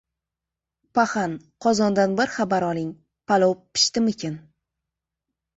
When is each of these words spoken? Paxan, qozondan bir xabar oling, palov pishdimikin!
Paxan, 0.99 1.35
qozondan 1.65 2.17
bir 2.21 2.33
xabar 2.37 2.65
oling, 2.71 2.89
palov 3.33 3.55
pishdimikin! 3.77 4.41